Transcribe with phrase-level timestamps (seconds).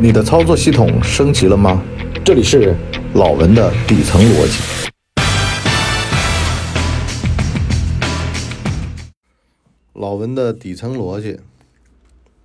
[0.00, 1.82] 你的操作系统升级了吗？
[2.24, 2.76] 这里是
[3.14, 4.92] 老文的底层逻辑。
[9.94, 11.40] 老文的底层逻辑，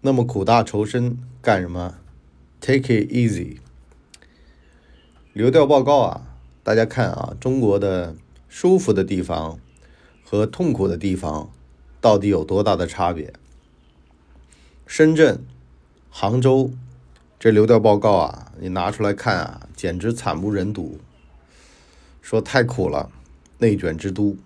[0.01, 1.93] 那么苦大仇深干什么
[2.59, 3.57] ？Take it easy。
[5.33, 6.21] 流调报告啊，
[6.63, 8.15] 大家看啊，中国的
[8.49, 9.59] 舒服的地方
[10.23, 11.51] 和痛苦的地方
[12.01, 13.31] 到底有多大的差别？
[14.87, 15.45] 深圳、
[16.09, 16.71] 杭州。
[17.43, 20.97] 这流调报告啊，你拿出来看啊，简直惨不忍睹。
[22.21, 23.11] 说太苦了，
[23.57, 24.37] 内卷之都，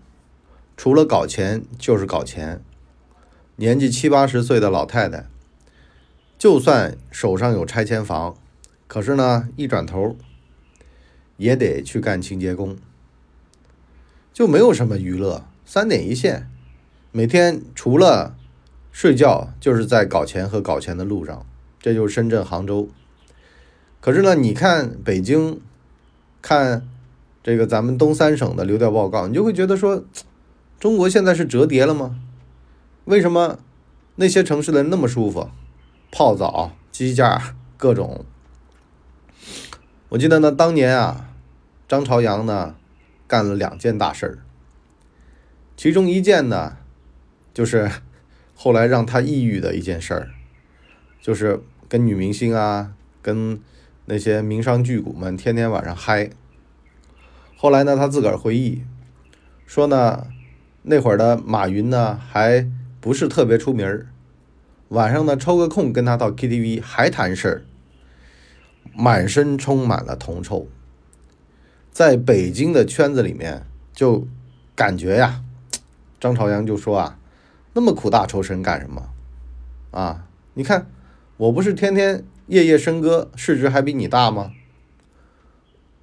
[0.75, 2.59] 除了搞钱就是搞钱。
[3.57, 5.27] 年纪七八十岁的老太太，
[6.39, 8.35] 就算手上有拆迁房，
[8.87, 10.17] 可是呢，一转头
[11.35, 12.75] 也得去干清洁工，
[14.33, 16.49] 就没有什么娱乐，三点一线，
[17.11, 18.35] 每天除了
[18.91, 21.45] 睡觉，就是在搞钱和搞钱的路上。
[21.87, 22.89] 这就是深圳、杭州。
[24.01, 25.61] 可是呢，你看北京，
[26.41, 26.85] 看
[27.41, 30.03] 这个咱们东三省的流调报告，你就会觉得说，
[30.81, 32.19] 中国现在是折叠了吗？
[33.05, 33.59] 为什么
[34.17, 35.49] 那些城市的人那么舒服，
[36.11, 38.25] 泡澡、鸡架各种？
[40.09, 41.29] 我记得呢，当年啊，
[41.87, 42.75] 张朝阳呢
[43.29, 44.39] 干了两件大事儿，
[45.77, 46.75] 其中一件呢，
[47.53, 47.89] 就是
[48.53, 50.31] 后来让他抑郁的一件事儿，
[51.21, 51.61] 就是。
[51.89, 53.59] 跟女明星啊，跟
[54.05, 56.29] 那些名商巨贾们天天晚上嗨。
[57.55, 58.83] 后来呢，他自个儿回忆
[59.65, 60.27] 说呢，
[60.83, 64.07] 那会儿的马云呢还不是特别出名儿，
[64.89, 67.65] 晚上呢抽个空跟他到 KTV 还谈事儿，
[68.93, 70.67] 满身充满了铜臭。
[71.91, 74.27] 在北京的圈子里面，就
[74.75, 75.41] 感觉呀，
[76.19, 77.17] 张朝阳就说啊，
[77.73, 79.09] 那么苦大仇深干什么？
[79.91, 80.87] 啊，你看。
[81.37, 84.53] 我不是天天夜夜笙歌，市值还比你大吗？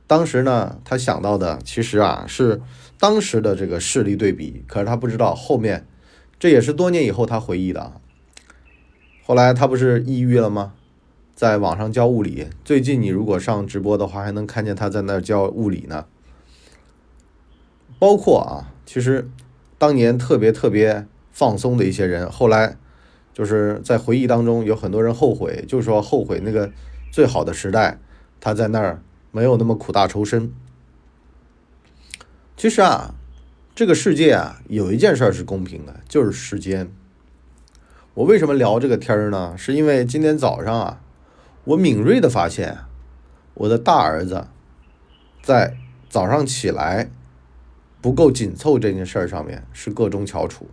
[0.07, 2.63] 当时呢，他想到的其实啊是
[3.01, 5.89] 当时的这个势力对比，可是他不知道后面，
[6.39, 7.95] 这也是多年以后他回忆的啊。
[9.25, 10.75] 后来他不是抑郁了吗？
[11.35, 16.07] 在网上教物理，最近你如果上直播的话，还能看见他在那教物理呢。
[17.98, 19.29] 包括啊，其实
[19.79, 22.77] 当年特别特别放松的一些人，后来。
[23.34, 26.70] 就是在回忆当中，有很多人后悔，就是说后悔那个
[27.11, 27.98] 最好的时代，
[28.40, 29.02] 他在那儿
[29.33, 30.52] 没有那么苦大仇深。
[32.56, 33.17] 其实啊，
[33.74, 36.89] 这个世界啊，有一件事是公平的，就是时间。
[38.14, 39.56] 我为什么聊这个天儿呢？
[39.58, 41.01] 是因为今天早上啊，
[41.64, 42.78] 我敏锐的发现，
[43.55, 44.46] 我的大儿子
[45.42, 45.77] 在
[46.08, 47.11] 早上起来
[48.01, 50.68] 不够紧凑这件事儿上面是各中翘楚，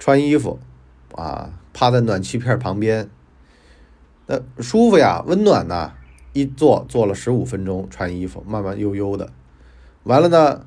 [0.00, 0.58] 穿衣服。
[1.14, 3.08] 啊，趴在暖气片旁边，
[4.26, 5.94] 那舒服呀，温暖呐。
[6.34, 9.30] 一坐坐了十五分钟，穿衣服，慢慢悠悠的。
[10.04, 10.64] 完了呢，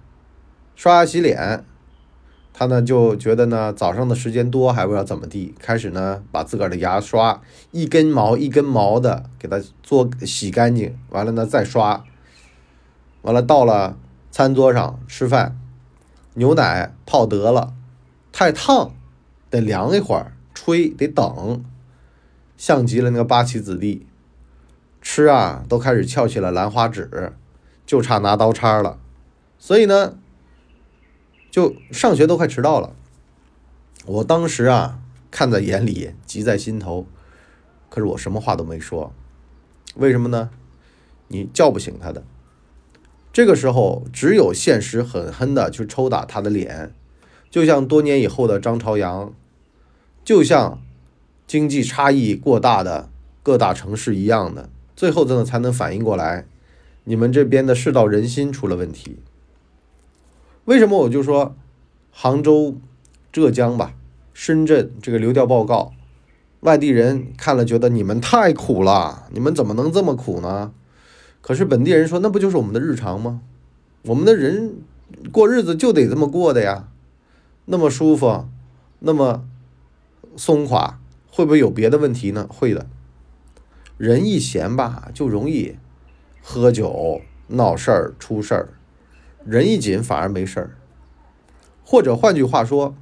[0.75, 1.66] 刷牙洗脸，
[2.53, 7.41] 他呢就觉得呢早上的时间多，还不知道怎么地，开始呢把自个儿的牙刷
[7.72, 10.95] 一根毛一根毛的给它做洗干净。
[11.09, 12.03] 完了呢再刷，
[13.23, 13.97] 完了到了
[14.29, 15.59] 餐桌上吃饭，
[16.35, 17.73] 牛奶泡得了，
[18.31, 18.91] 太烫，
[19.50, 20.33] 得凉一会儿。
[20.55, 21.63] 吹得等，
[22.57, 24.07] 像极了那个八旗子弟，
[25.01, 27.33] 吃啊都开始翘起了兰花指，
[27.85, 28.97] 就差拿刀叉了。
[29.59, 30.17] 所以呢，
[31.51, 32.95] 就上学都快迟到了。
[34.05, 34.99] 我当时啊
[35.29, 37.05] 看在眼里，急在心头，
[37.89, 39.13] 可是我什么话都没说。
[39.95, 40.49] 为什么呢？
[41.27, 42.23] 你叫不醒他的。
[43.33, 46.94] 这个时候，只有现实狠狠的去抽打他的脸，
[47.49, 49.33] 就像多年以后的张朝阳。
[50.25, 50.81] 就像
[51.46, 53.09] 经济差异过大的
[53.44, 56.47] 各大城市一样的，最后真的才能反应过来，
[57.03, 59.19] 你们这边的世道人心出了问题。
[60.66, 61.56] 为什么我就说
[62.12, 62.75] 杭州、
[63.31, 63.94] 浙江吧、
[64.34, 65.94] 深圳这个流调报告，
[66.62, 70.74] 外地人看了觉得你们太苦了，你们怎么能这么苦呢？
[71.42, 73.42] 可是本地人说，那不就是我们的日常吗？
[74.06, 74.78] 我们的人
[75.31, 76.88] 过日子就得这么过的呀，
[77.66, 78.48] 那么舒服，
[79.01, 79.48] 那么。
[80.37, 80.99] 松垮
[81.29, 82.47] 会不会有别的问题呢？
[82.49, 82.87] 会的。
[83.97, 85.77] 人一闲吧，就容易
[86.41, 88.67] 喝酒闹事儿出事儿；
[89.45, 90.77] 人一紧反而没事儿。
[91.83, 92.95] 或者换句话说，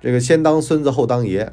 [0.00, 1.52] 这个先当孙子后当爷。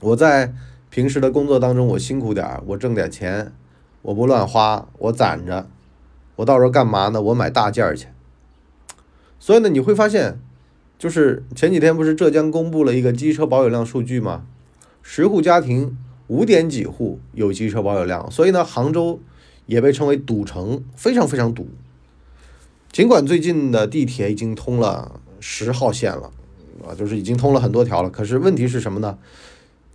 [0.00, 0.54] 我在
[0.88, 3.52] 平时的工作当中，我辛苦点儿，我挣点钱，
[4.02, 5.68] 我不乱花，我攒着，
[6.36, 7.20] 我到时候干嘛呢？
[7.20, 8.08] 我买大件儿去。
[9.38, 10.38] 所以呢，你会发现。
[11.00, 14.44] 就是前几天不是浙江公布了一个机车保有量数据吗？
[15.02, 19.18] 十户家庭五点几户有机车保有量，所以呢，杭州
[19.64, 21.68] 也被称为堵城，非常非常堵。
[22.92, 26.30] 尽管最近的地铁已经通了十号线了，
[26.86, 29.16] 啊，就是已经通了很多条了，可是问题是什么呢？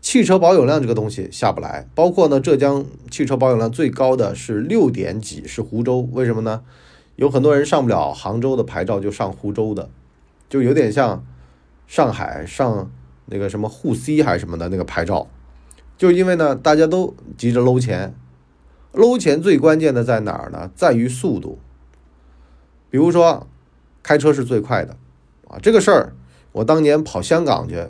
[0.02, 6.64] 汽车保有量这个东西下不来，包括呢，浙江汽车保有量最高的是六点几，是湖州，为什么呢？
[7.16, 9.92] 有很多人上不了杭州的牌照，就上湖州的，
[10.50, 11.26] 就有点像
[11.88, 12.92] 上海上
[13.26, 15.28] 那个什么沪 C 还是什么的那个牌照，
[15.98, 18.14] 就因为呢，大家都急着搂钱，
[18.92, 20.72] 搂钱最关键的在哪儿呢？
[20.76, 21.60] 在于速度。
[22.90, 23.48] 比如说，
[24.04, 24.98] 开车是最快的，
[25.48, 26.14] 啊，这个事儿
[26.52, 27.88] 我当年跑香港去，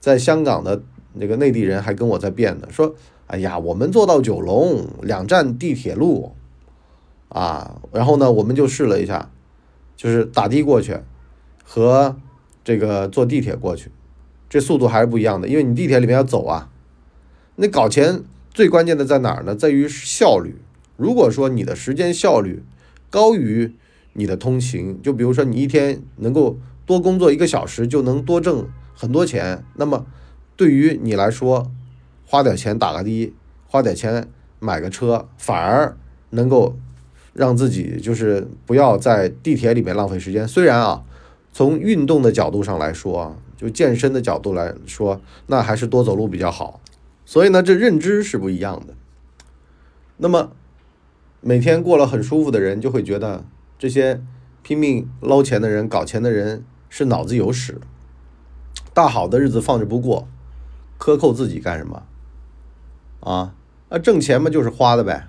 [0.00, 0.82] 在香港的。
[1.14, 2.94] 那个内地人还跟我在辩呢，说
[3.26, 6.32] ：“哎呀，我们坐到九龙两站地铁路，
[7.30, 9.28] 啊，然后呢，我们就试了一下，
[9.96, 11.00] 就是打的过去
[11.70, 12.16] 和
[12.64, 13.90] 这个坐地铁过去，
[14.48, 16.70] 这速度还是不一样的，因为你地铁里面要走啊。
[17.56, 18.22] 那搞钱
[18.54, 19.54] 最关键的在哪儿呢？
[19.54, 20.56] 在于效率。
[20.96, 22.62] 如果说你的时间效率
[23.10, 23.74] 高于
[24.14, 26.56] 你的通勤，就比如说你一天能够
[26.86, 30.06] 多工作一个小时，就能多挣很多钱，那么。”
[30.56, 31.70] 对于你来说，
[32.26, 33.32] 花点钱打个的，
[33.68, 34.28] 花点钱
[34.58, 35.96] 买个车，反而
[36.30, 36.76] 能够
[37.32, 40.48] 让自己就是不要在地铁里面浪费时间。
[40.48, 41.04] 虽然啊，
[41.58, 46.80] 从运动的角度上来说，就健身的角度来说，那还是多走路比较好。
[47.26, 48.94] 所以呢，这认知是不一样的。
[50.18, 50.52] 那么
[51.40, 53.44] 每天过了很舒服的人，就会觉得
[53.76, 54.22] 这些
[54.62, 57.80] 拼命捞钱的人、搞钱的人是脑子有屎，
[58.94, 60.28] 大好的日子放着不过。
[60.96, 62.04] 克扣自己干什么？
[63.18, 63.56] 啊，
[63.88, 65.26] 那挣钱嘛就是花的呗，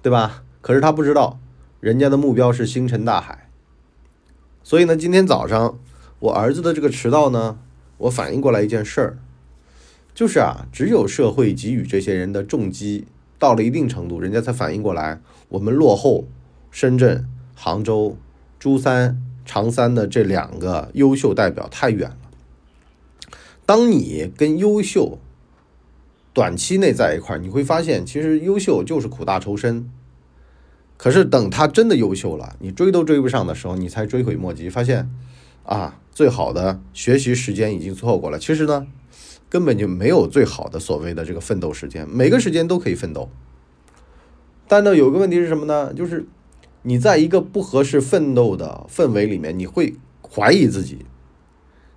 [0.00, 0.44] 对吧？
[0.60, 1.40] 可是他不知道，
[1.80, 3.43] 人家的目标是星辰大海。
[4.64, 5.78] 所以呢，今天早上
[6.20, 7.58] 我儿子的这个迟到呢，
[7.98, 9.18] 我反应过来一件事儿，
[10.14, 13.06] 就是啊，只有社会给予这些人的重击
[13.38, 15.20] 到了一定程度，人家才反应过来，
[15.50, 16.24] 我们落后
[16.70, 18.16] 深圳、杭州、
[18.58, 22.16] 珠三、长三的这两个优秀代表太远了。
[23.66, 25.18] 当你跟优秀
[26.32, 29.90] 短期内在一块儿，你会发现，其实优秀就是苦大仇深。
[31.04, 35.10] 可是等他真的优秀了，你追都追不上的时候，你才追悔莫及，发现
[35.62, 38.38] 啊，最好的学习时间已经错过了。
[38.38, 38.86] 其实呢，
[39.50, 43.28] 根本就没有最好的所谓的这个奋斗时间，每个时间都可以奋斗。
[44.66, 45.92] 但呢，有个问题是什么呢？
[45.92, 46.24] 就是
[46.80, 51.04] 你在一个不合适奋斗的氛围里面，你会怀疑自己，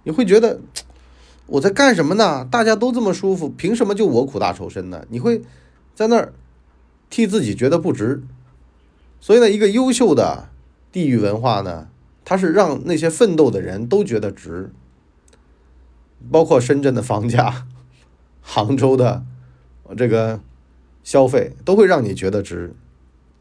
[0.03, 0.59] 你会觉得。
[1.45, 2.43] 我在干什么呢？
[2.43, 5.05] 大家都这么舒服，凭什么就我苦大仇深呢？
[5.07, 5.41] 你会
[5.95, 6.33] 在那儿
[7.09, 8.21] 替自己觉得不值。
[9.19, 10.49] 所以呢，一个优秀的
[10.91, 11.87] 地域文化呢，
[12.23, 14.71] 它是让那些奋斗的人都觉得值。
[16.31, 17.67] 包括深圳的房价、
[18.41, 19.23] 杭州的
[19.95, 20.39] 这个
[21.03, 22.73] 消费，都会让你觉得值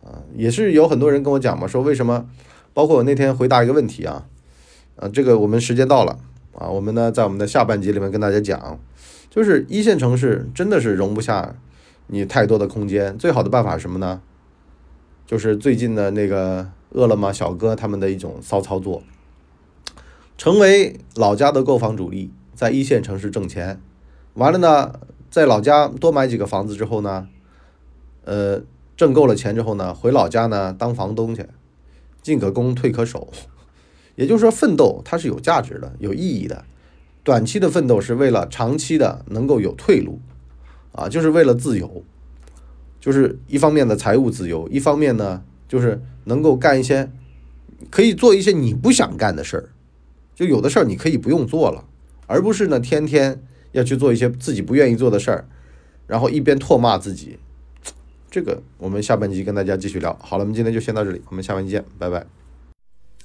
[0.05, 0.21] 啊。
[0.35, 2.29] 也是有很多人跟我讲嘛，说为什么？
[2.75, 4.27] 包括我那天回答一个问题啊，
[4.97, 6.19] 啊，这个我们时间到了。
[6.55, 8.79] 啊，我们呢，在我们的下半集里面跟大家讲，
[9.31, 11.55] 就是一线城市真的是容不下
[12.09, 13.17] 你太多的空间。
[13.17, 14.21] 最好的办法是什么呢？
[15.27, 19.03] 就是最近的那个饿了么小哥他们的一种骚操作，
[20.39, 23.81] 成为老家的购房主力，在一线城市挣钱。
[24.35, 27.27] 完了呢，在老家多买几个房子之后呢，
[28.25, 28.63] 呃，
[28.97, 31.47] 挣够了钱之后呢，回老家呢当房东去，
[32.23, 33.29] 进可攻，退可守。
[34.15, 36.65] 也就是说，奋斗它是有价值的、有意义的。
[37.23, 40.21] 短期的奋斗是为了长期的能够有退路，
[40.93, 42.05] 啊，就是为了自由，
[43.07, 47.09] 就是一方面的财务自由，一方面呢，就是能够干一些
[47.89, 49.71] 可以做一些你不想干的事儿。
[50.35, 51.85] 就有的事儿你可以不用做了，
[52.27, 55.47] 而不是呢天天要去做一些自己不愿意做的事儿，
[56.09, 57.39] 然后一边唾骂自己。
[58.29, 60.13] 这个我们下半集跟大家继续聊。
[60.21, 62.27] 好了，我们今天就先到这里，我们下半集见，拜拜。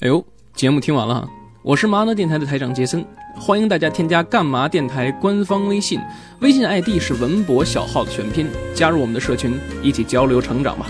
[0.01, 0.23] 哎呦。
[0.53, 1.27] 节目听完了，
[1.63, 5.99] 我是麻辣电台的台长杰森，欢迎大家添加干嘛电台官方微信，
[6.39, 10.87] 微信 ID 是文博小号的全拼，加入我们的社群，一起交流成长吧。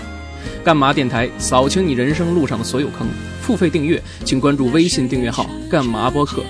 [0.64, 3.06] 干嘛电台扫清你人生路上的所有坑，
[3.42, 6.42] 付费订阅请关注微信订阅号干嘛播客。